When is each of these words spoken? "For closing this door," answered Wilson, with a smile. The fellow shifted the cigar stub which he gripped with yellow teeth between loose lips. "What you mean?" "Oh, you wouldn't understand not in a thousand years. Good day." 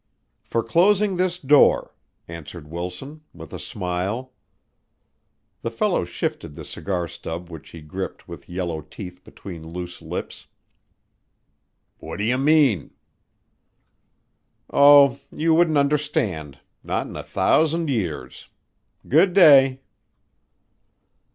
"For 0.41 0.63
closing 0.63 1.15
this 1.17 1.37
door," 1.37 1.93
answered 2.27 2.67
Wilson, 2.67 3.21
with 3.35 3.53
a 3.53 3.59
smile. 3.59 4.31
The 5.61 5.69
fellow 5.69 6.05
shifted 6.05 6.55
the 6.55 6.65
cigar 6.65 7.07
stub 7.07 7.51
which 7.51 7.69
he 7.69 7.81
gripped 7.81 8.27
with 8.27 8.49
yellow 8.49 8.81
teeth 8.81 9.23
between 9.23 9.61
loose 9.67 10.01
lips. 10.01 10.47
"What 11.99 12.19
you 12.19 12.39
mean?" 12.39 12.95
"Oh, 14.73 15.19
you 15.31 15.53
wouldn't 15.53 15.77
understand 15.77 16.57
not 16.83 17.05
in 17.05 17.15
a 17.15 17.21
thousand 17.21 17.87
years. 17.91 18.47
Good 19.07 19.33
day." 19.35 19.81